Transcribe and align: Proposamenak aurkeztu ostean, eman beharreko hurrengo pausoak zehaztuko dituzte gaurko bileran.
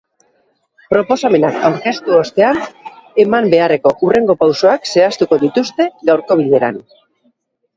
Proposamenak 0.93 1.59
aurkeztu 1.67 2.15
ostean, 2.21 2.57
eman 3.25 3.51
beharreko 3.55 3.93
hurrengo 4.07 4.37
pausoak 4.45 4.91
zehaztuko 4.95 5.41
dituzte 5.45 5.89
gaurko 6.11 6.39
bileran. 6.41 6.83